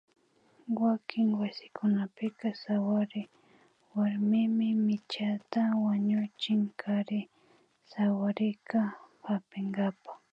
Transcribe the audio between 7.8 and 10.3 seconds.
sawarikta hapinkapa